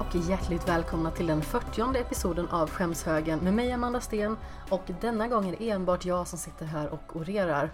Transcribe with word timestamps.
Och 0.00 0.14
hjärtligt 0.14 0.68
välkomna 0.68 1.10
till 1.10 1.26
den 1.26 1.42
40 1.42 1.96
episoden 1.96 2.48
av 2.48 2.70
Skämshögen 2.70 3.38
med 3.38 3.54
mig 3.54 3.72
Amanda 3.72 4.00
Sten 4.00 4.36
och 4.70 4.82
denna 5.00 5.28
gång 5.28 5.48
är 5.48 5.56
det 5.58 5.70
enbart 5.70 6.04
jag 6.04 6.28
som 6.28 6.38
sitter 6.38 6.66
här 6.66 6.88
och 6.88 7.16
orerar. 7.16 7.70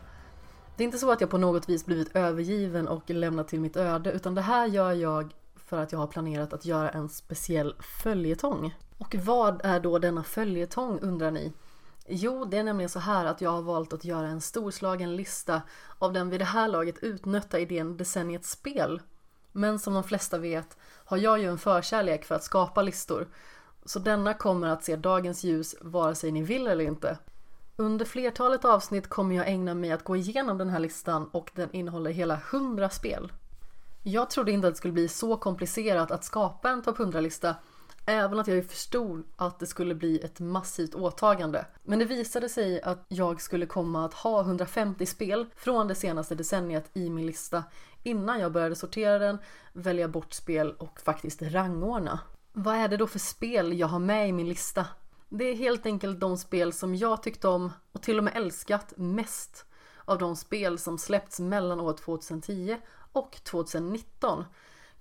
Det 0.77 0.82
är 0.82 0.84
inte 0.84 0.98
så 0.98 1.12
att 1.12 1.20
jag 1.20 1.30
på 1.30 1.38
något 1.38 1.68
vis 1.68 1.87
blivit 1.87 2.16
övergiven 2.16 2.88
och 2.88 3.10
lämnat 3.10 3.48
till 3.48 3.60
mitt 3.60 3.77
öde 3.77 4.12
utan 4.12 4.34
det 4.34 4.41
här 4.41 4.66
gör 4.66 4.92
jag 4.92 5.34
för 5.56 5.79
att 5.79 5.92
jag 5.92 5.98
har 5.98 6.06
planerat 6.06 6.52
att 6.52 6.65
göra 6.65 6.91
en 6.91 7.09
speciell 7.09 7.74
följetong. 8.02 8.74
Och 8.98 9.15
vad 9.15 9.60
är 9.65 9.80
då 9.80 9.98
denna 9.98 10.23
följetong 10.23 10.98
undrar 11.01 11.30
ni? 11.30 11.52
Jo, 12.06 12.45
det 12.45 12.59
är 12.59 12.65
nämligen 12.65 12.91
så 12.91 12.98
här 12.98 13.24
att 13.24 13.41
jag 13.41 13.51
har 13.51 13.62
valt 13.62 13.93
att 13.93 14.04
göra 14.04 14.27
en 14.27 14.41
storslagen 14.41 15.16
lista 15.16 15.62
av 15.98 16.12
den 16.12 16.30
vid 16.30 16.41
det 16.41 16.45
här 16.45 16.68
laget 16.68 16.98
utnötta 17.02 17.59
idén 17.59 17.96
decenniets 17.96 18.51
spel. 18.51 19.01
Men 19.57 19.79
som 19.79 19.95
de 19.95 20.05
flesta 20.05 20.39
vet 20.39 20.77
har 21.05 21.17
jag 21.17 21.39
ju 21.39 21.49
en 21.49 21.59
förkärlek 21.59 22.25
för 22.25 22.35
att 22.35 22.45
skapa 22.45 22.83
listor. 22.83 23.29
Så 23.85 23.99
denna 23.99 24.35
kommer 24.35 24.69
att 24.69 24.85
se 24.85 24.97
dagens 24.97 25.45
ljus 25.45 25.75
vare 25.80 26.15
sig 26.15 26.33
ni 26.33 26.43
vill 26.43 26.67
eller 26.67 26.85
inte. 26.85 27.19
Under 27.77 28.05
flertalet 28.05 28.65
avsnitt 28.65 29.09
kommer 29.09 29.37
jag 29.37 29.49
ägna 29.49 29.75
mig 29.75 29.93
att 29.93 30.05
gå 30.05 30.17
igenom 30.17 30.59
den 30.59 30.69
här 30.69 30.79
listan 30.79 31.29
och 31.33 31.51
den 31.55 31.73
innehåller 31.73 32.11
hela 32.11 32.41
100 32.51 32.91
spel. 32.91 33.33
Jag 34.02 34.30
trodde 34.30 34.52
inte 34.52 34.69
att 34.69 34.74
det 34.74 34.79
skulle 34.79 34.93
bli 34.93 35.09
så 35.09 35.37
komplicerat 35.37 36.11
att 36.11 36.24
skapa 36.24 36.71
en 36.71 36.83
topp 36.83 36.99
100-lista 36.99 37.55
Även 38.07 38.38
att 38.38 38.49
jag 38.49 38.66
förstod 38.66 39.24
att 39.37 39.59
det 39.59 39.66
skulle 39.66 39.95
bli 39.95 40.21
ett 40.21 40.41
massivt 40.41 40.95
åtagande. 40.95 41.66
Men 41.83 41.99
det 41.99 42.05
visade 42.05 42.49
sig 42.49 42.83
att 42.83 43.05
jag 43.09 43.41
skulle 43.41 43.66
komma 43.66 44.05
att 44.05 44.15
ha 44.15 44.41
150 44.41 45.07
spel 45.07 45.46
från 45.57 45.88
det 45.88 45.95
senaste 45.95 46.35
decenniet 46.35 46.91
i 46.93 47.11
min 47.11 47.27
lista 47.27 47.65
innan 48.02 48.41
jag 48.41 48.52
började 48.52 48.77
sortera 48.77 49.19
den, 49.19 49.38
välja 49.73 50.09
bort 50.09 50.33
spel 50.33 50.74
och 50.79 51.01
faktiskt 51.01 51.43
rangordna. 51.43 52.21
Vad 52.52 52.74
är 52.74 52.88
det 52.88 52.96
då 52.96 53.07
för 53.07 53.19
spel 53.19 53.79
jag 53.79 53.87
har 53.87 53.99
med 53.99 54.29
i 54.29 54.33
min 54.33 54.49
lista? 54.49 54.87
Det 55.29 55.45
är 55.45 55.55
helt 55.55 55.87
enkelt 55.87 56.21
de 56.21 56.37
spel 56.39 56.73
som 56.73 56.95
jag 56.95 57.23
tyckt 57.23 57.45
om 57.45 57.73
och 57.93 58.02
till 58.02 58.18
och 58.18 58.24
med 58.24 58.37
älskat 58.37 58.93
mest 58.96 59.65
av 60.05 60.18
de 60.18 60.37
spel 60.37 60.79
som 60.79 60.99
släppts 60.99 61.41
mellan 61.41 61.80
år 61.80 61.93
2010 61.93 62.79
och 63.13 63.37
2019. 63.45 64.44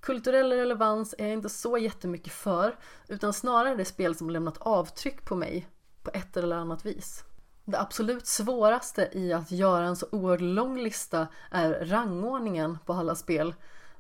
Kulturell 0.04 0.52
relevans 0.52 1.16
är 1.18 1.24
jag 1.24 1.34
inte 1.34 1.50
så 1.50 1.78
jättemycket 1.78 2.34
för, 2.34 2.76
utan 3.08 3.34
snarare 3.34 3.76
det 3.76 3.86
spel 3.86 4.16
som 4.16 4.30
lämnat 4.30 4.58
avtryck 4.58 5.26
på 5.26 5.36
mig 5.36 5.68
på 6.04 6.12
ett 6.14 6.38
eller 6.38 6.56
annat 6.56 6.86
vis. 6.86 7.24
Det 7.66 7.80
absolut 7.80 8.28
svåraste 8.28 9.10
i 9.12 9.34
att 9.34 9.52
göra 9.52 9.86
en 9.86 9.96
så 9.96 10.08
oerhört 10.12 10.42
lång 10.42 10.80
lista 10.80 11.28
är 11.52 11.86
rangordningen 11.86 12.78
på 12.86 12.94
alla 12.94 13.16
spel. 13.16 13.56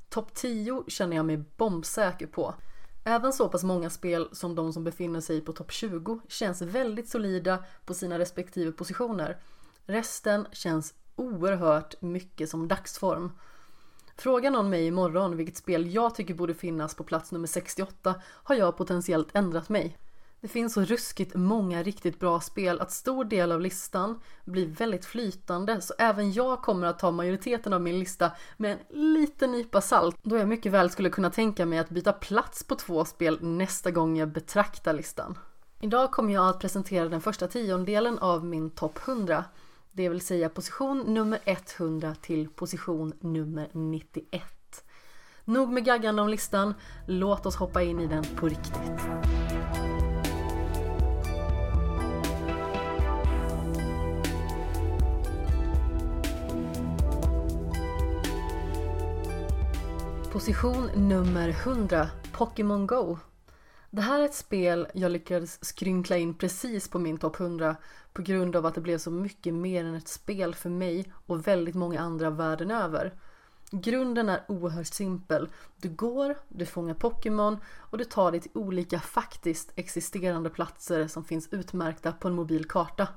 Topp 0.09 0.33
10 0.33 0.83
känner 0.87 1.15
jag 1.15 1.25
mig 1.25 1.37
bombsäker 1.37 2.27
på. 2.27 2.55
Även 3.03 3.33
så 3.33 3.49
pass 3.49 3.63
många 3.63 3.89
spel 3.89 4.29
som 4.31 4.55
de 4.55 4.73
som 4.73 4.83
befinner 4.83 5.21
sig 5.21 5.41
på 5.41 5.53
topp 5.53 5.71
20 5.71 6.21
känns 6.27 6.61
väldigt 6.61 7.09
solida 7.09 7.63
på 7.85 7.93
sina 7.93 8.19
respektive 8.19 8.71
positioner. 8.71 9.37
Resten 9.85 10.47
känns 10.51 10.93
oerhört 11.15 12.01
mycket 12.01 12.49
som 12.49 12.67
dagsform. 12.67 13.31
Fråga 14.17 14.49
någon 14.49 14.69
mig 14.69 14.87
imorgon 14.87 15.37
vilket 15.37 15.57
spel 15.57 15.93
jag 15.93 16.15
tycker 16.15 16.33
borde 16.33 16.53
finnas 16.53 16.95
på 16.95 17.03
plats 17.03 17.31
nummer 17.31 17.47
68 17.47 18.15
har 18.43 18.55
jag 18.55 18.77
potentiellt 18.77 19.29
ändrat 19.33 19.69
mig. 19.69 19.97
Det 20.43 20.47
finns 20.47 20.73
så 20.73 20.81
ruskigt 20.81 21.35
många 21.35 21.83
riktigt 21.83 22.19
bra 22.19 22.39
spel 22.39 22.81
att 22.81 22.91
stor 22.91 23.25
del 23.25 23.51
av 23.51 23.61
listan 23.61 24.19
blir 24.45 24.67
väldigt 24.67 25.05
flytande 25.05 25.81
så 25.81 25.93
även 25.97 26.31
jag 26.31 26.61
kommer 26.61 26.87
att 26.87 26.99
ta 26.99 27.11
majoriteten 27.11 27.73
av 27.73 27.81
min 27.81 27.99
lista 27.99 28.31
med 28.57 28.71
en 28.71 29.13
liten 29.13 29.51
nypa 29.51 29.81
salt 29.81 30.17
då 30.23 30.37
jag 30.37 30.47
mycket 30.47 30.71
väl 30.71 30.89
skulle 30.89 31.09
kunna 31.09 31.29
tänka 31.29 31.65
mig 31.65 31.79
att 31.79 31.89
byta 31.89 32.13
plats 32.13 32.63
på 32.63 32.75
två 32.75 33.05
spel 33.05 33.37
nästa 33.41 33.91
gång 33.91 34.17
jag 34.17 34.29
betraktar 34.29 34.93
listan. 34.93 35.37
Idag 35.81 36.11
kommer 36.11 36.33
jag 36.33 36.49
att 36.49 36.59
presentera 36.59 37.09
den 37.09 37.21
första 37.21 37.47
tiondelen 37.47 38.19
av 38.19 38.45
min 38.45 38.69
topp 38.69 38.99
100 39.07 39.43
det 39.95 40.09
vill 40.09 40.21
säga 40.21 40.49
position 40.49 41.13
nummer 41.13 41.39
100 41.45 42.15
till 42.15 42.49
position 42.49 43.13
nummer 43.19 43.69
91. 43.71 44.43
Nog 45.45 45.69
med 45.69 45.85
gaggande 45.85 46.21
om 46.21 46.29
listan, 46.29 46.73
låt 47.07 47.45
oss 47.45 47.55
hoppa 47.55 47.81
in 47.81 47.99
i 47.99 48.07
den 48.07 48.23
på 48.23 48.47
riktigt. 48.47 48.73
Position 60.31 60.89
nummer 60.95 61.49
100, 61.49 62.09
Pokémon 62.31 62.87
Go. 62.87 63.17
Det 63.95 64.01
här 64.01 64.19
är 64.19 64.25
ett 64.25 64.35
spel 64.35 64.87
jag 64.93 65.11
lyckades 65.11 65.65
skrynkla 65.65 66.17
in 66.17 66.33
precis 66.33 66.87
på 66.87 66.99
min 66.99 67.17
topp 67.17 67.39
100 67.39 67.75
på 68.13 68.21
grund 68.21 68.55
av 68.55 68.65
att 68.65 68.75
det 68.75 68.81
blev 68.81 68.97
så 68.97 69.11
mycket 69.11 69.53
mer 69.53 69.85
än 69.85 69.95
ett 69.95 70.07
spel 70.07 70.55
för 70.55 70.69
mig 70.69 71.13
och 71.25 71.47
väldigt 71.47 71.75
många 71.75 71.99
andra 71.99 72.29
världen 72.29 72.71
över. 72.71 73.13
Grunden 73.71 74.29
är 74.29 74.43
oerhört 74.47 74.87
simpel. 74.87 75.49
Du 75.81 75.89
går, 75.89 76.35
du 76.47 76.65
fångar 76.65 76.93
Pokémon 76.93 77.57
och 77.79 77.97
du 77.97 78.03
tar 78.03 78.31
dig 78.31 78.41
till 78.41 78.51
olika 78.53 78.99
faktiskt 78.99 79.71
existerande 79.75 80.49
platser 80.49 81.07
som 81.07 81.23
finns 81.23 81.47
utmärkta 81.51 82.11
på 82.11 82.27
en 82.27 82.33
mobil 82.33 82.65
karta. 82.65 83.07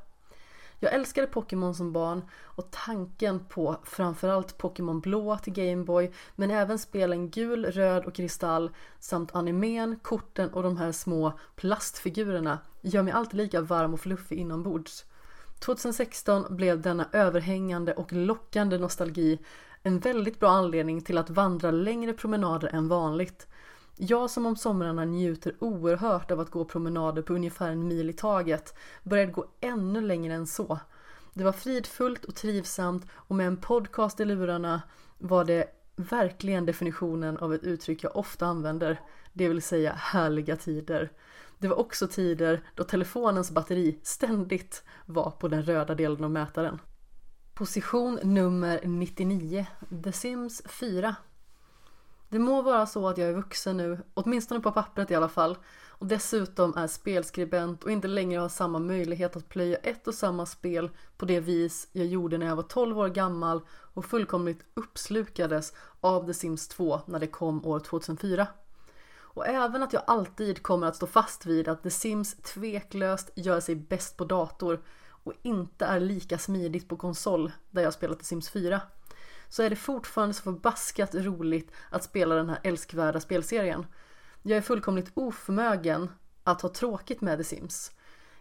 Jag 0.81 0.95
älskade 0.95 1.27
Pokémon 1.27 1.75
som 1.75 1.93
barn 1.93 2.23
och 2.43 2.71
tanken 2.71 3.45
på 3.45 3.77
framförallt 3.85 4.59
Pokémon 4.59 5.01
blå 5.01 5.39
till 5.39 5.53
Gameboy 5.53 6.13
men 6.37 6.51
även 6.51 6.79
spelen 6.79 7.31
gul, 7.31 7.65
röd 7.65 8.05
och 8.05 8.15
kristall 8.15 8.71
samt 8.99 9.35
animen, 9.35 9.99
korten 10.03 10.51
och 10.51 10.63
de 10.63 10.77
här 10.77 10.93
små 10.93 11.39
plastfigurerna 11.57 12.59
gör 12.81 13.03
mig 13.03 13.13
alltid 13.13 13.37
lika 13.37 13.61
varm 13.61 13.95
och 13.95 14.01
fluffig 14.01 14.39
inombords. 14.39 15.05
2016 15.59 16.57
blev 16.57 16.81
denna 16.81 17.09
överhängande 17.13 17.95
och 17.95 18.13
lockande 18.13 18.79
nostalgi 18.79 19.39
en 19.83 19.99
väldigt 19.99 20.41
bra 20.41 20.51
anledning 20.51 21.01
till 21.01 21.19
att 21.19 21.31
vandra 21.31 21.71
längre 21.71 22.13
promenader 22.13 22.69
än 22.69 22.89
vanligt 22.89 23.47
jag 23.97 24.31
som 24.31 24.47
om 24.47 24.57
somrarna 24.57 25.05
njuter 25.05 25.55
oerhört 25.61 26.31
av 26.31 26.41
att 26.41 26.51
gå 26.51 26.65
promenader 26.65 27.23
på 27.23 27.35
ungefär 27.35 27.71
en 27.71 27.89
mil 27.89 28.11
i 28.11 28.13
taget 28.13 28.75
började 29.03 29.33
gå 29.33 29.47
ännu 29.61 30.01
längre 30.01 30.35
än 30.35 30.47
så. 30.47 30.79
Det 31.35 31.45
var 31.45 31.53
fridfullt 31.53 32.25
och 32.25 32.35
trivsamt 32.35 33.07
och 33.13 33.35
med 33.37 33.47
en 33.47 33.57
podcast 33.57 34.21
i 34.21 34.25
lurarna 34.25 34.83
var 35.19 35.45
det 35.45 35.67
verkligen 35.97 36.67
definitionen 36.67 37.37
av 37.37 37.55
ett 37.55 37.63
uttryck 37.63 38.05
jag 38.05 38.17
ofta 38.17 38.47
använder, 38.47 39.01
det 39.33 39.49
vill 39.49 39.63
säga 39.63 39.93
härliga 39.93 40.57
tider. 40.57 41.13
Det 41.59 41.69
var 41.69 41.77
också 41.77 42.09
tider 42.09 42.63
då 42.75 42.85
telefonens 42.85 43.51
batteri 43.51 44.01
ständigt 44.03 44.85
var 45.07 45.31
på 45.31 45.49
den 45.49 45.63
röda 45.63 45.95
delen 45.95 46.25
av 46.25 46.31
mätaren. 46.31 46.79
Position 47.55 48.19
nummer 48.23 48.81
99, 48.85 49.67
The 50.05 50.13
Sims 50.13 50.63
4 50.67 51.17
det 52.29 52.39
må 52.39 52.63
vara 52.63 52.87
så 52.87 53.09
att 53.09 53.19
jag 53.19 53.29
är 53.29 53.35
vuxen 53.35 53.77
nu, 53.77 53.99
åtminstone 54.15 54.61
på 54.61 54.73
pappret 54.73 55.11
i 55.11 55.15
alla 55.15 55.29
fall, 55.29 55.57
och 55.99 56.07
dessutom 56.07 56.77
är 56.77 56.87
spelskribent 56.87 57.85
och 57.85 57.91
inte 57.91 58.09
längre 58.09 58.41
har 58.41 58.49
samma 58.49 58.79
möjlighet 58.79 59.37
att 59.37 59.49
plöja 59.49 59.77
ett 59.77 60.09
och 60.09 60.15
samma 60.15 60.47
spel 60.47 60.91
på 61.17 61.25
det 61.25 61.41
vis 61.41 61.89
jag 61.93 62.07
gjorde 62.07 62.39
när 62.39 62.47
jag 62.47 62.57
var 62.57 62.63
12 62.63 62.99
år 62.99 63.09
gammal 63.09 63.61
och 63.71 64.05
fullkomligt 64.05 64.61
uppslukades 64.75 65.73
av 66.01 66.27
The 66.27 66.35
Sims 66.35 66.69
2 66.69 67.01
när 67.07 67.19
det 67.19 67.27
kom 67.27 67.67
år 67.67 67.81
2004. 67.81 68.47
Och 69.37 69.47
även 69.47 69.83
att 69.83 69.93
jag 69.93 70.03
alltid 70.07 70.63
kommer 70.63 70.87
att 70.87 70.97
stå 70.97 71.07
fast 71.07 71.47
vid 71.47 71.69
att 71.69 71.83
The 71.83 71.91
Sims 71.91 72.35
tveklöst 72.35 73.31
gör 73.35 73.61
sig 73.61 73.75
bäst 73.75 74.17
på 74.17 74.25
dator 74.25 74.83
och 75.09 75.33
inte 75.43 75.85
är 75.85 76.01
lika 76.01 76.39
smidigt 76.39 76.89
på 76.89 76.97
konsol 76.97 77.53
där 77.71 77.83
jag 77.83 77.93
spelat 77.93 78.19
The 78.19 78.25
Sims 78.25 78.51
4 78.51 78.81
så 79.49 79.63
är 79.63 79.71
det 79.71 79.77
fortfarande 79.77 80.35
så 80.35 80.43
förbaskat 80.43 81.15
roligt 81.15 81.71
att 81.91 82.05
spela 82.05 82.35
den 82.35 82.49
här 82.49 82.61
älskvärda 82.63 83.21
spelserien. 83.21 83.87
Jag 84.43 84.57
är 84.57 84.63
fullkomligt 84.63 85.11
oförmögen 85.15 86.11
att 86.45 86.63
ha 86.63 86.69
tråkigt 86.69 87.21
med 87.21 87.39
The 87.39 87.45
Sims. 87.45 87.93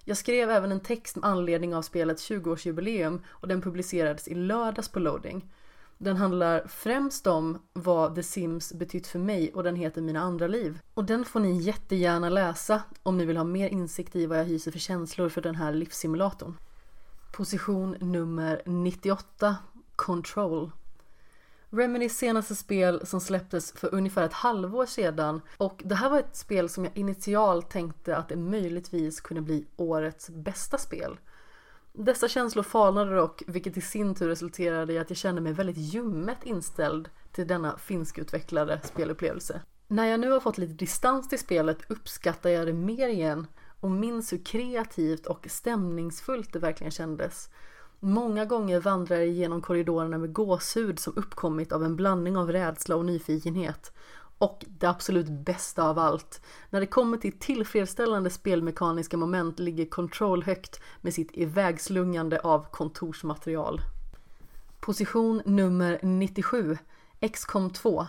Jag 0.04 0.18
skrev 0.18 0.50
även 0.50 0.72
en 0.72 0.80
text 0.80 1.16
med 1.16 1.26
anledning 1.26 1.76
av 1.76 1.82
spelets 1.82 2.30
20-årsjubileum 2.30 3.22
och 3.28 3.48
den 3.48 3.62
publicerades 3.62 4.28
i 4.28 4.36
lördags 4.36 4.90
på 4.90 5.00
loading. 5.00 5.52
Den 5.98 6.16
handlar 6.16 6.68
främst 6.68 7.28
om 7.28 7.60
vad 7.74 8.16
The 8.16 8.24
Sims 8.24 8.74
betytt 8.74 9.08
för 9.08 9.20
mig 9.20 9.54
och 9.54 9.64
den 9.64 9.76
heter 9.76 10.02
Mina 10.02 10.20
andra 10.20 10.48
liv. 10.48 10.80
Och 10.94 11.06
den 11.06 11.26
får 11.26 11.40
ni 11.40 11.62
jättegärna 11.62 12.30
läsa 12.30 12.82
om 13.04 13.18
ni 13.18 13.26
vill 13.26 13.38
ha 13.38 13.44
mer 13.44 13.70
insikt 13.70 14.16
i 14.16 14.26
vad 14.26 14.40
jag 14.40 14.46
hyser 14.46 14.72
för 14.72 14.80
känslor 14.80 15.30
för 15.30 15.42
den 15.42 15.56
här 15.56 15.74
livssimulatorn. 15.74 16.58
Position 17.34 17.96
nummer 18.00 18.62
98 18.66 19.56
Control 19.96 20.72
Remedys 21.76 22.18
senaste 22.18 22.56
spel 22.56 23.02
som 23.06 23.22
släpptes 23.22 23.72
för 23.72 23.96
ungefär 23.96 24.24
ett 24.24 24.34
halvår 24.34 24.86
sedan 24.86 25.42
och 25.58 25.82
det 25.86 25.96
här 25.96 26.10
var 26.10 26.20
ett 26.20 26.36
spel 26.36 26.70
som 26.70 26.84
jag 26.84 26.98
initialt 26.98 27.70
tänkte 27.70 28.18
att 28.18 28.30
det 28.30 28.36
möjligtvis 28.36 29.22
kunde 29.22 29.42
bli 29.42 29.68
årets 29.76 30.30
bästa 30.30 30.78
spel. 30.78 31.18
Dessa 31.94 32.28
känslor 32.28 32.64
falnade 32.64 33.16
dock, 33.16 33.44
vilket 33.48 33.78
i 33.78 33.82
sin 33.82 34.16
tur 34.16 34.28
resulterade 34.28 34.94
i 34.94 35.00
att 35.00 35.10
jag 35.10 35.18
kände 35.18 35.42
mig 35.42 35.54
väldigt 35.54 35.78
ljummet 35.78 36.38
inställd 36.44 37.10
till 37.32 37.48
denna 37.48 37.78
finskutvecklade 37.78 38.80
spelupplevelse. 38.84 39.62
När 39.88 40.06
jag 40.06 40.20
nu 40.20 40.32
har 40.32 40.40
fått 40.40 40.58
lite 40.58 40.74
distans 40.74 41.30
till 41.30 41.40
spelet 41.40 41.78
uppskattar 41.88 42.50
jag 42.50 42.68
det 42.68 42.74
mer 42.74 43.08
igen 43.08 43.48
och 43.80 43.92
minns 43.92 44.34
hur 44.34 44.46
kreativt 44.46 45.26
och 45.26 45.48
stämningsfullt 45.50 46.54
det 46.54 46.60
verkligen 46.60 46.92
kändes. 46.92 47.50
Många 48.08 48.46
gånger 48.46 48.80
vandrar 48.80 49.18
jag 49.18 49.28
genom 49.28 49.62
korridorerna 49.62 50.18
med 50.18 50.34
gåshud 50.34 51.00
som 51.00 51.14
uppkommit 51.16 51.72
av 51.72 51.84
en 51.84 51.96
blandning 51.96 52.38
av 52.38 52.52
rädsla 52.52 52.96
och 52.96 53.06
nyfikenhet. 53.06 53.94
Och 54.38 54.66
det 54.68 54.88
absolut 54.88 55.30
bästa 55.30 55.84
av 55.84 56.00
allt, 56.00 56.42
när 56.70 56.80
det 56.80 56.86
kommer 56.86 57.18
till 57.18 57.40
tillfredsställande 57.40 58.30
spelmekaniska 58.30 59.18
moment 59.18 59.60
ligger 59.60 59.86
Control 59.86 60.44
högt 60.44 60.80
med 61.02 61.14
sitt 61.14 61.30
ivägslungande 61.34 62.40
av 62.40 62.66
kontorsmaterial. 62.72 63.82
Position 64.80 65.42
nummer 65.46 66.00
97, 66.04 66.78
XCOM 67.34 67.70
2. 67.70 68.08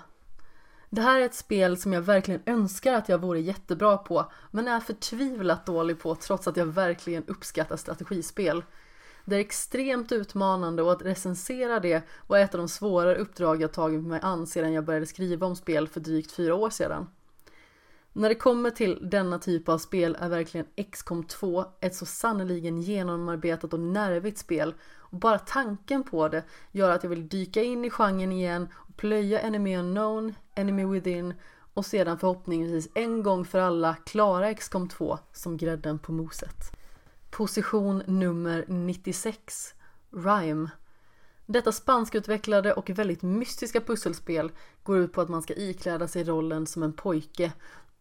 Det 0.91 1.01
här 1.01 1.21
är 1.21 1.25
ett 1.25 1.35
spel 1.35 1.77
som 1.77 1.93
jag 1.93 2.03
verkligen 2.03 2.43
önskar 2.47 2.95
att 2.95 3.09
jag 3.09 3.19
vore 3.19 3.41
jättebra 3.41 3.97
på, 3.97 4.33
men 4.51 4.69
är 4.69 4.81
förtvivlat 4.81 5.67
dålig 5.67 6.01
på 6.01 6.15
trots 6.15 6.49
att 6.49 6.57
jag 6.57 6.67
verkligen 6.67 7.25
uppskattar 7.27 7.77
strategispel. 7.77 8.63
Det 9.29 9.37
är 9.37 9.41
extremt 9.41 10.13
utmanande 10.13 10.83
och 10.83 10.93
att 10.93 11.03
recensera 11.03 11.81
det 11.81 12.03
var 12.27 12.39
ett 12.39 12.55
av 12.55 12.59
de 12.59 12.69
svårare 12.69 13.17
uppdrag 13.17 13.63
jag 13.63 13.73
tagit 13.73 14.05
mig 14.05 14.21
an 14.23 14.47
sedan 14.47 14.73
jag 14.73 14.85
började 14.85 15.07
skriva 15.07 15.47
om 15.47 15.57
spel 15.57 15.89
för 15.89 16.01
drygt 16.01 16.33
fyra 16.33 16.55
år 16.55 16.71
sedan. 16.71 17.07
När 18.13 18.29
det 18.29 18.35
kommer 18.35 18.71
till 18.71 19.09
denna 19.11 19.39
typ 19.39 19.69
av 19.69 19.79
spel 19.79 20.17
är 20.21 20.29
verkligen 20.29 20.67
XCOM 20.93 21.25
2 21.25 21.65
ett 21.81 21.95
så 21.95 22.07
sannoliken 22.07 22.83
genomarbetat 22.83 23.73
och 23.73 23.81
nervigt 23.81 24.39
spel 24.39 24.75
och 24.97 25.19
bara 25.19 25.39
tanken 25.39 26.03
på 26.03 26.29
det 26.29 26.45
gör 26.73 26.91
att 26.91 27.03
jag 27.03 27.11
vill 27.11 27.29
dyka 27.29 27.63
in 27.63 27.85
i 27.85 27.91
genren 27.91 28.33
igen 28.33 28.69
och 28.75 28.97
plöja 28.97 29.41
Enemy 29.41 29.77
Unknown, 29.77 30.35
Enemy 30.55 30.85
Within 30.85 31.35
och 31.75 31.87
sedan 31.87 32.19
förhoppningsvis 32.19 32.89
en 32.95 33.23
gång 33.23 33.45
för 33.45 33.59
alla 33.59 33.95
klara 33.95 34.55
XCOM 34.55 34.89
2 34.89 35.19
som 35.33 35.57
grädden 35.57 35.99
på 35.99 36.13
moset. 36.13 36.77
Position 37.31 38.03
nummer 38.07 38.65
96 38.69 39.75
Rhyme 40.11 40.71
Detta 41.47 41.73
spanskutvecklade 41.73 42.73
och 42.73 42.91
väldigt 42.91 43.23
mystiska 43.23 43.81
pusselspel 43.81 44.53
går 44.83 44.99
ut 44.99 45.13
på 45.13 45.21
att 45.21 45.29
man 45.29 45.43
ska 45.43 45.55
ikläda 45.55 46.09
sig 46.09 46.25
rollen 46.25 46.67
som 46.67 46.83
en 46.83 46.93
pojke 46.93 47.53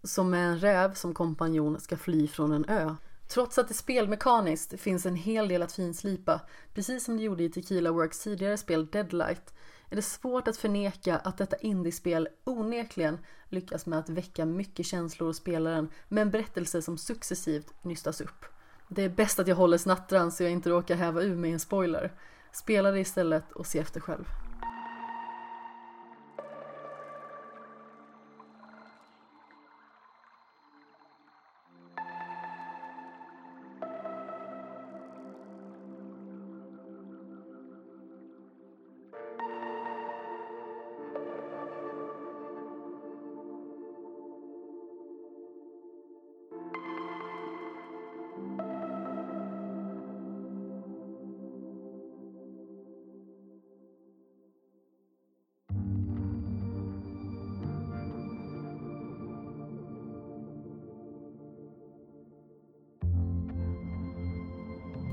som 0.04 0.30
med 0.30 0.50
en 0.50 0.60
räv 0.60 0.94
som 0.94 1.13
kompanjon 1.13 1.80
ska 1.80 1.98
fly 1.98 2.27
från 2.27 2.51
en 2.51 2.66
ö. 2.66 2.95
Trots 3.27 3.57
att 3.57 3.68
det 3.68 3.74
spelmekaniskt 3.74 4.80
finns 4.80 5.06
en 5.06 5.16
hel 5.16 5.48
del 5.48 5.62
att 5.62 5.72
finslipa, 5.72 6.42
precis 6.74 7.06
som 7.06 7.18
det 7.18 7.24
gjorde 7.24 7.44
i 7.44 7.50
Tequila 7.50 7.92
Works 7.92 8.19
tidigare 8.19 8.57
spel 8.57 8.88
Deadlight, 8.88 9.54
är 9.89 9.95
det 9.95 10.01
svårt 10.01 10.48
att 10.48 10.57
förneka 10.57 11.18
att 11.18 11.38
detta 11.38 11.56
indiespel 11.57 12.27
onekligen 12.44 13.18
lyckas 13.50 13.86
med 13.86 14.00
att 14.00 14.10
väcka 14.10 14.45
mycket 14.45 14.86
känslor 14.86 15.27
hos 15.27 15.38
spelaren 15.38 15.89
med 16.07 16.22
en 16.22 16.31
berättelse 16.31 16.81
som 16.81 16.98
successivt 16.98 17.74
nystas 17.81 18.22
upp. 18.22 18.45
Det 18.87 19.03
är 19.03 19.09
bäst 19.09 19.39
att 19.39 19.47
jag 19.47 19.55
håller 19.55 19.77
snattran 19.77 20.31
så 20.31 20.43
jag 20.43 20.51
inte 20.51 20.69
råkar 20.69 20.95
häva 20.95 21.21
ur 21.21 21.35
mig 21.35 21.51
en 21.51 21.59
spoiler. 21.59 22.11
Spela 22.51 22.91
det 22.91 22.99
istället 22.99 23.51
och 23.51 23.65
se 23.65 23.79
efter 23.79 23.99
själv. 23.99 24.25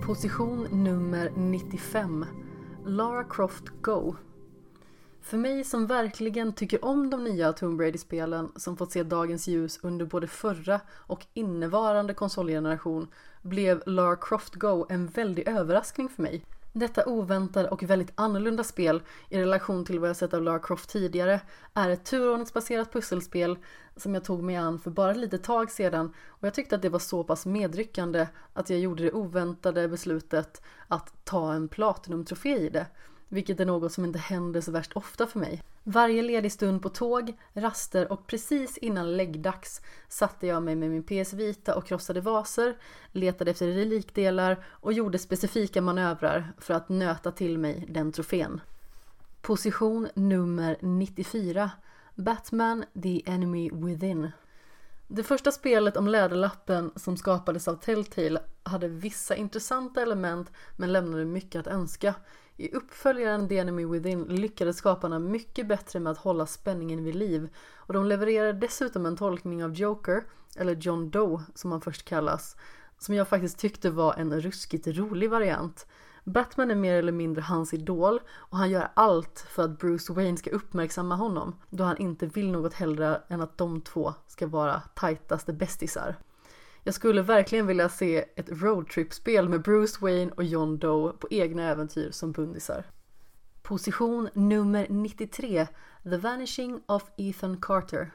Position 0.06 0.69
nummer 0.84 1.32
95 1.37 2.26
Lara 2.87 3.25
Croft 3.25 3.64
Go 3.81 4.14
För 5.20 5.37
mig 5.37 5.64
som 5.64 5.87
verkligen 5.87 6.52
tycker 6.52 6.84
om 6.84 7.10
de 7.10 7.25
nya 7.25 7.52
Tomb 7.52 7.81
Raider-spelen 7.81 8.52
som 8.56 8.76
fått 8.76 8.93
se 8.93 9.02
dagens 9.02 9.49
ljus 9.49 9.78
under 9.82 10.06
både 10.06 10.26
förra 10.26 10.81
och 10.90 11.26
innevarande 11.34 12.14
konsolgeneration 12.14 13.08
blev 13.43 13.82
Lara 13.87 14.16
Croft 14.16 14.54
Go 14.54 14.87
en 14.88 15.06
väldig 15.06 15.49
överraskning 15.49 16.08
för 16.08 16.22
mig. 16.22 16.44
Detta 16.72 17.06
oväntade 17.06 17.69
och 17.69 17.82
väldigt 17.82 18.12
annorlunda 18.14 18.64
spel 18.64 19.02
i 19.28 19.38
relation 19.38 19.84
till 19.84 19.98
vad 19.98 20.08
jag 20.08 20.16
sett 20.16 20.34
av 20.34 20.42
Lara 20.42 20.58
Croft 20.58 20.90
tidigare 20.90 21.40
är 21.74 21.90
ett 21.90 22.04
turordningsbaserat 22.04 22.92
pusselspel 22.92 23.58
som 23.96 24.14
jag 24.14 24.24
tog 24.24 24.42
mig 24.42 24.56
an 24.56 24.78
för 24.78 24.90
bara 24.90 25.10
ett 25.10 25.16
litet 25.16 25.44
tag 25.44 25.70
sedan 25.70 26.14
och 26.26 26.46
jag 26.46 26.54
tyckte 26.54 26.74
att 26.74 26.82
det 26.82 26.88
var 26.88 26.98
så 26.98 27.24
pass 27.24 27.46
medryckande 27.46 28.26
att 28.52 28.70
jag 28.70 28.78
gjorde 28.78 29.02
det 29.02 29.12
oväntade 29.12 29.88
beslutet 29.88 30.62
att 30.88 31.24
ta 31.24 31.52
en 31.52 31.69
platinumtrofé 31.69 32.58
i 32.58 32.69
det. 32.69 32.86
Vilket 33.28 33.60
är 33.60 33.66
något 33.66 33.92
som 33.92 34.04
inte 34.04 34.18
händer 34.18 34.60
så 34.60 34.72
värst 34.72 34.92
ofta 34.92 35.26
för 35.26 35.38
mig. 35.38 35.62
Varje 35.84 36.23
ledig 36.23 36.52
stund 36.52 36.82
på 36.82 36.88
tåg, 36.88 37.32
raster 37.52 38.12
och 38.12 38.26
precis 38.26 38.79
innan 38.79 39.17
läggdags 39.17 39.81
satte 40.08 40.46
jag 40.46 40.62
mig 40.62 40.76
med 40.76 40.90
min 40.90 41.02
PS 41.02 41.32
Vita 41.32 41.75
och 41.75 41.87
krossade 41.87 42.20
vaser, 42.20 42.76
letade 43.12 43.50
efter 43.50 43.67
relikdelar 43.67 44.64
och 44.67 44.93
gjorde 44.93 45.19
specifika 45.19 45.82
manövrar 45.82 46.52
för 46.58 46.75
att 46.75 46.88
nöta 46.88 47.32
till 47.32 47.58
mig 47.58 47.87
den 47.88 48.12
trofén. 48.12 48.61
Position 49.40 50.09
nummer 50.14 50.76
94 50.80 51.71
Batman 52.14 52.85
The 53.02 53.23
Enemy 53.26 53.71
Within 53.73 54.30
det 55.09 55.23
första 55.23 55.52
spelet 55.52 55.97
om 55.97 56.09
Läderlappen 56.09 56.90
som 56.97 57.16
skapades 57.16 57.68
av 57.68 57.76
Telltale 57.76 58.40
hade 58.62 58.88
vissa 58.88 59.37
intressanta 59.37 60.02
element 60.02 60.52
men 60.76 60.92
lämnade 60.92 61.25
mycket 61.25 61.61
att 61.61 61.66
önska. 61.66 62.14
I 62.56 62.75
uppföljaren 62.75 63.49
The 63.49 63.59
Enemy 63.59 63.87
Within 63.87 64.25
lyckades 64.25 64.76
skaparna 64.76 65.18
mycket 65.18 65.68
bättre 65.68 66.00
med 66.00 66.11
att 66.11 66.18
hålla 66.18 66.47
spänningen 66.47 67.04
vid 67.04 67.14
liv 67.14 67.49
och 67.76 67.94
de 67.94 68.06
levererade 68.06 68.52
dessutom 68.52 69.06
en 69.06 69.16
tolkning 69.16 69.64
av 69.64 69.75
Joker, 69.75 70.25
eller 70.56 70.76
John 70.76 71.11
Doe 71.11 71.42
som 71.54 71.73
han 71.73 71.80
först 71.80 72.04
kallas, 72.04 72.56
som 72.99 73.14
jag 73.14 73.28
faktiskt 73.28 73.59
tyckte 73.59 73.90
var 73.90 74.14
en 74.14 74.40
ruskigt 74.40 74.87
rolig 74.87 75.30
variant. 75.30 75.87
Batman 76.25 76.71
är 76.71 76.75
mer 76.75 76.95
eller 76.95 77.12
mindre 77.12 77.43
hans 77.43 77.75
idol 77.75 78.21
och 78.31 78.57
han 78.57 78.71
gör 78.71 78.88
allt 78.95 79.47
för 79.49 79.62
att 79.62 79.79
Bruce 79.79 80.12
Wayne 80.12 80.37
ska 80.37 80.50
uppmärksamma 80.50 81.14
honom 81.14 81.57
då 81.71 81.85
han 81.85 81.97
inte 81.97 82.26
vill 82.26 82.50
något 82.50 82.75
hellre 82.75 83.23
än 83.29 83.41
att 83.41 83.59
de 83.59 83.81
två 83.81 84.14
ska 84.26 84.47
vara 84.47 84.81
tajtaste 84.81 85.52
bästisar. 85.52 86.17
Jag 86.85 86.95
skulle 86.95 87.23
verkligen 87.23 87.67
vilja 87.67 87.88
se 87.88 88.25
ett 88.37 88.62
roadtrip-spel 88.62 89.49
med 89.49 89.62
Bruce 89.62 89.99
Wayne 90.00 90.33
och 90.33 90.45
John 90.45 90.79
Doe 90.79 91.12
på 91.12 91.29
egna 91.31 91.62
äventyr 91.62 92.11
som 92.11 92.33
bundisar. 92.33 92.85
Position 93.62 94.29
nummer 94.35 94.87
93 94.91 95.67
The 96.02 96.17
Vanishing 96.17 96.81
of 96.87 97.11
Ethan 97.17 97.61
Carter 97.61 98.11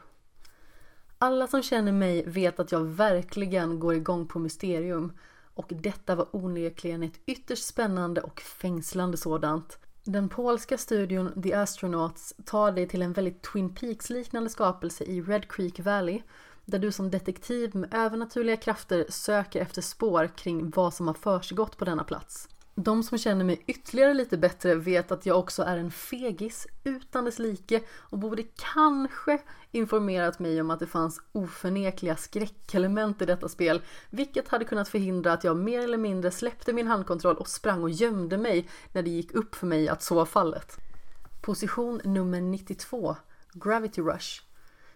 Alla 1.17 1.47
som 1.47 1.63
känner 1.63 1.91
mig 1.91 2.23
vet 2.29 2.59
att 2.59 2.71
jag 2.71 2.83
verkligen 2.83 3.79
går 3.79 3.95
igång 3.95 4.27
på 4.27 4.39
mysterium 4.39 5.11
och 5.57 5.67
detta 5.69 6.15
var 6.15 6.27
onekligen 6.31 7.03
ett 7.03 7.19
ytterst 7.25 7.65
spännande 7.65 8.21
och 8.21 8.41
fängslande 8.41 9.17
sådant. 9.17 9.77
Den 10.03 10.29
polska 10.29 10.77
studion 10.77 11.41
The 11.41 11.53
Astronauts 11.53 12.33
tar 12.45 12.71
dig 12.71 12.87
till 12.87 13.01
en 13.01 13.13
väldigt 13.13 13.41
Twin 13.41 13.75
Peaks-liknande 13.75 14.49
skapelse 14.49 15.03
i 15.03 15.21
Red 15.21 15.51
Creek 15.51 15.79
Valley 15.79 16.21
där 16.65 16.79
du 16.79 16.91
som 16.91 17.11
detektiv 17.11 17.75
med 17.75 17.93
övernaturliga 17.93 18.57
krafter 18.57 19.05
söker 19.09 19.61
efter 19.61 19.81
spår 19.81 20.29
kring 20.37 20.69
vad 20.69 20.93
som 20.93 21.07
har 21.07 21.13
försiggått 21.13 21.77
på 21.77 21.85
denna 21.85 22.03
plats. 22.03 22.49
De 22.79 23.03
som 23.03 23.17
känner 23.17 23.45
mig 23.45 23.63
ytterligare 23.67 24.13
lite 24.13 24.37
bättre 24.37 24.75
vet 24.75 25.11
att 25.11 25.25
jag 25.25 25.39
också 25.39 25.63
är 25.63 25.77
en 25.77 25.91
fegis 25.91 26.67
utan 26.83 27.25
dess 27.25 27.39
like 27.39 27.81
och 27.89 28.19
borde 28.19 28.43
kanske 28.73 29.39
informerat 29.71 30.39
mig 30.39 30.61
om 30.61 30.71
att 30.71 30.79
det 30.79 30.87
fanns 30.87 31.21
oförnekliga 31.31 32.15
skräckelement 32.15 33.21
i 33.21 33.25
detta 33.25 33.49
spel, 33.49 33.81
vilket 34.09 34.47
hade 34.47 34.65
kunnat 34.65 34.89
förhindra 34.89 35.33
att 35.33 35.43
jag 35.43 35.57
mer 35.57 35.81
eller 35.81 35.97
mindre 35.97 36.31
släppte 36.31 36.73
min 36.73 36.87
handkontroll 36.87 37.35
och 37.35 37.47
sprang 37.47 37.83
och 37.83 37.89
gömde 37.89 38.37
mig 38.37 38.69
när 38.91 39.03
det 39.03 39.09
gick 39.09 39.33
upp 39.33 39.55
för 39.55 39.67
mig 39.67 39.89
att 39.89 40.03
så 40.03 40.15
var 40.15 40.25
fallet. 40.25 40.77
Position 41.41 42.01
nummer 42.03 42.41
92 42.41 43.15
Gravity 43.53 44.01
Rush 44.01 44.41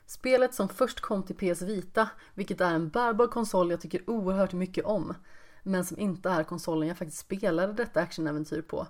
Spelet 0.05 0.53
som 0.53 0.69
först 0.69 0.99
kom 0.99 1.23
till 1.23 1.35
PS 1.35 1.61
Vita, 1.61 2.09
vilket 2.33 2.61
är 2.61 2.73
en 2.73 2.89
bärbar 2.89 3.27
konsol 3.27 3.71
jag 3.71 3.81
tycker 3.81 4.09
oerhört 4.09 4.53
mycket 4.53 4.85
om 4.85 5.13
men 5.63 5.85
som 5.85 5.99
inte 5.99 6.29
är 6.29 6.43
konsolen 6.43 6.87
jag 6.87 6.97
faktiskt 6.97 7.19
spelade 7.19 7.73
detta 7.73 7.99
actionäventyr 7.99 8.61
på. 8.61 8.87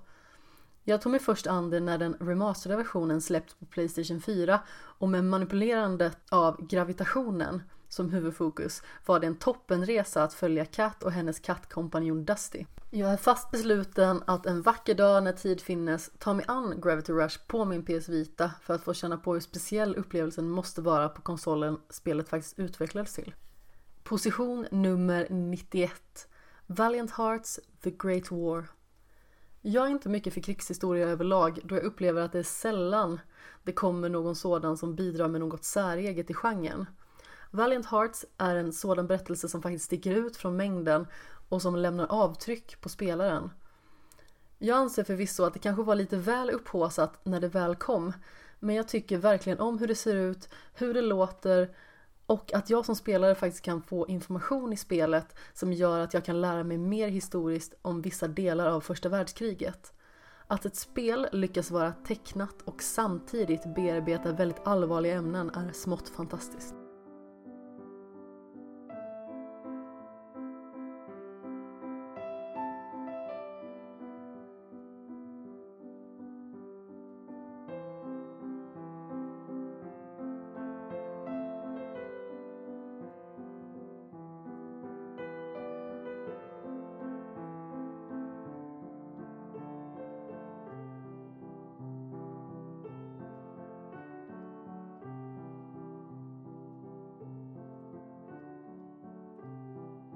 Jag 0.83 1.01
tog 1.01 1.11
mig 1.11 1.19
först 1.19 1.47
an 1.47 1.69
det 1.69 1.79
när 1.79 1.97
den 1.97 2.13
remasterade 2.19 2.77
versionen 2.77 3.21
släppts 3.21 3.53
på 3.53 3.65
Playstation 3.65 4.21
4 4.21 4.59
och 4.71 5.09
med 5.09 5.23
manipulerandet 5.23 6.17
av 6.29 6.67
gravitationen 6.67 7.61
som 7.89 8.09
huvudfokus 8.09 8.83
var 9.05 9.19
det 9.19 9.27
en 9.27 9.35
toppenresa 9.35 10.23
att 10.23 10.33
följa 10.33 10.65
Kat 10.65 11.03
och 11.03 11.11
hennes 11.11 11.39
kattkompanjon 11.39 12.25
Dusty. 12.25 12.65
Jag 12.89 13.11
är 13.11 13.17
fast 13.17 13.51
besluten 13.51 14.23
att 14.27 14.45
en 14.45 14.61
vacker 14.61 14.95
dag 14.95 15.23
när 15.23 15.33
tid 15.33 15.61
finnes 15.61 16.11
ta 16.19 16.33
mig 16.33 16.45
an 16.47 16.81
Gravity 16.81 17.13
Rush 17.13 17.39
på 17.47 17.65
min 17.65 17.85
PS 17.85 18.09
Vita 18.09 18.51
för 18.61 18.73
att 18.73 18.83
få 18.83 18.93
känna 18.93 19.17
på 19.17 19.33
hur 19.33 19.39
speciell 19.39 19.95
upplevelsen 19.95 20.49
måste 20.49 20.81
vara 20.81 21.09
på 21.09 21.21
konsolen 21.21 21.77
spelet 21.89 22.29
faktiskt 22.29 22.59
utvecklades 22.59 23.13
till. 23.13 23.33
Position 24.03 24.67
nummer 24.71 25.27
91 25.29 26.27
Valiant 26.73 27.11
Hearts 27.11 27.59
The 27.83 27.91
Great 27.91 28.31
War 28.31 28.67
Jag 29.61 29.85
är 29.85 29.89
inte 29.89 30.09
mycket 30.09 30.33
för 30.33 30.41
krigshistoria 30.41 31.07
överlag 31.07 31.59
då 31.63 31.75
jag 31.75 31.83
upplever 31.83 32.21
att 32.21 32.31
det 32.31 32.39
är 32.39 32.43
sällan 32.43 33.19
det 33.63 33.71
kommer 33.71 34.09
någon 34.09 34.35
sådan 34.35 34.77
som 34.77 34.95
bidrar 34.95 35.27
med 35.27 35.41
något 35.41 35.63
säreget 35.63 36.29
i 36.29 36.33
genren. 36.33 36.85
Valiant 37.51 37.85
Hearts 37.85 38.25
är 38.37 38.55
en 38.55 38.73
sådan 38.73 39.07
berättelse 39.07 39.49
som 39.49 39.61
faktiskt 39.61 39.85
sticker 39.85 40.11
ut 40.11 40.37
från 40.37 40.57
mängden 40.57 41.07
och 41.49 41.61
som 41.61 41.75
lämnar 41.75 42.07
avtryck 42.07 42.81
på 42.81 42.89
spelaren. 42.89 43.49
Jag 44.57 44.77
anser 44.77 45.03
förvisso 45.03 45.43
att 45.43 45.53
det 45.53 45.59
kanske 45.59 45.83
var 45.83 45.95
lite 45.95 46.17
väl 46.17 46.49
upphåsat 46.49 47.19
när 47.25 47.39
det 47.39 47.47
väl 47.47 47.75
kom 47.75 48.13
men 48.59 48.75
jag 48.75 48.87
tycker 48.87 49.17
verkligen 49.17 49.59
om 49.59 49.79
hur 49.79 49.87
det 49.87 49.95
ser 49.95 50.15
ut, 50.15 50.49
hur 50.73 50.93
det 50.93 51.01
låter 51.01 51.75
och 52.31 52.53
att 52.53 52.69
jag 52.69 52.85
som 52.85 52.95
spelare 52.95 53.35
faktiskt 53.35 53.65
kan 53.65 53.81
få 53.81 54.07
information 54.07 54.73
i 54.73 54.77
spelet 54.77 55.35
som 55.53 55.73
gör 55.73 55.99
att 55.99 56.13
jag 56.13 56.25
kan 56.25 56.41
lära 56.41 56.63
mig 56.63 56.77
mer 56.77 57.07
historiskt 57.07 57.73
om 57.81 58.01
vissa 58.01 58.27
delar 58.27 58.67
av 58.67 58.81
första 58.81 59.09
världskriget. 59.09 59.93
Att 60.47 60.65
ett 60.65 60.75
spel 60.75 61.27
lyckas 61.31 61.71
vara 61.71 61.93
tecknat 62.07 62.55
och 62.65 62.81
samtidigt 62.81 63.75
bearbeta 63.75 64.31
väldigt 64.31 64.67
allvarliga 64.67 65.13
ämnen 65.13 65.49
är 65.49 65.71
smått 65.71 66.09
fantastiskt. 66.09 66.80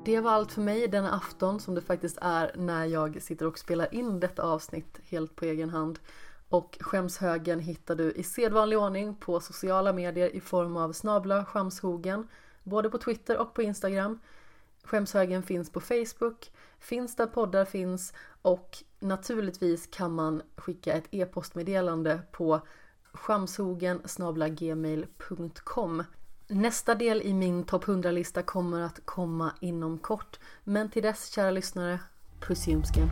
Det 0.05 0.19
var 0.19 0.31
allt 0.31 0.51
för 0.51 0.61
mig 0.61 0.87
denna 0.87 1.11
afton 1.11 1.59
som 1.59 1.75
det 1.75 1.81
faktiskt 1.81 2.17
är 2.21 2.51
när 2.55 2.85
jag 2.85 3.21
sitter 3.21 3.47
och 3.47 3.59
spelar 3.59 3.93
in 3.93 4.19
detta 4.19 4.43
avsnitt 4.43 4.99
helt 5.03 5.35
på 5.35 5.45
egen 5.45 5.69
hand. 5.69 5.99
Och 6.49 6.77
skämshögen 6.81 7.59
hittar 7.59 7.95
du 7.95 8.11
i 8.11 8.23
sedvanlig 8.23 8.79
ordning 8.79 9.15
på 9.15 9.39
sociala 9.39 9.93
medier 9.93 10.35
i 10.35 10.39
form 10.39 10.77
av 10.77 10.93
snabla 10.93 11.45
skamshogen 11.45 12.27
både 12.63 12.89
på 12.89 12.97
Twitter 12.97 13.37
och 13.37 13.53
på 13.53 13.61
Instagram. 13.61 14.19
Skämshögen 14.83 15.43
finns 15.43 15.69
på 15.69 15.79
Facebook, 15.79 16.51
finns 16.79 17.15
där 17.15 17.27
poddar 17.27 17.65
finns 17.65 18.13
och 18.41 18.77
naturligtvis 18.99 19.87
kan 19.87 20.11
man 20.11 20.41
skicka 20.55 20.93
ett 20.93 21.07
e-postmeddelande 21.11 22.21
på 22.31 22.61
skamshogen 23.13 24.01
gmail.com 24.49 26.03
Nästa 26.47 26.95
del 26.95 27.21
i 27.21 27.33
min 27.33 27.63
topp 27.63 27.83
100-lista 27.85 28.41
kommer 28.41 28.81
att 28.81 28.99
komma 29.05 29.51
inom 29.59 29.97
kort. 29.97 30.39
Men 30.63 30.89
till 30.89 31.03
dess, 31.03 31.31
kära 31.31 31.51
lyssnare, 31.51 31.99
puss 32.39 32.67
i 32.67 32.71
ljumsken. 32.71 33.09